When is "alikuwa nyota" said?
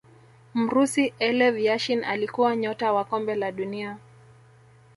2.03-2.93